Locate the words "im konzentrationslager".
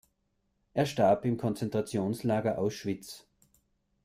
1.25-2.57